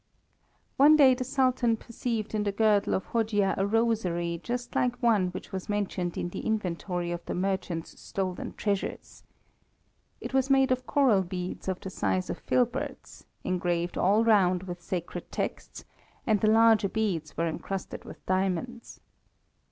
[0.77, 5.27] One day the Sultan perceived in the girdle of Hojia a rosary just like one
[5.27, 9.23] which was mentioned in the inventory of the merchant's stolen treasures.
[10.19, 14.81] It was made of coral beads of the size of filberts, engraved all round with
[14.81, 15.85] sacred texts,
[16.25, 19.01] and the larger beads were encrusted with diamonds.